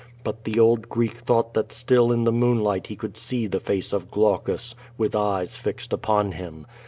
But 0.23 0.45
the 0.45 0.59
old 0.59 0.89
Greek 0.89 1.13
thought 1.17 1.53
that 1.53 1.71
still 1.71 2.11
in 2.11 2.25
the^moonlight 2.25 2.87
he 2.87 2.95
could 2.95 3.15
see 3.17 3.45
the 3.45 3.59
face 3.59 3.93
of 3.93 4.09
Glaucus, 4.09 4.73
with 4.97 5.15
eyes 5.15 5.55
fixed 5.55 5.91
lipon 5.91 6.31
him. 6.33 6.65